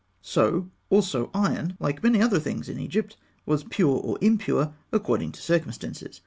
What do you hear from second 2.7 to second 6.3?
Egypt, was pure or impure according to circumstances.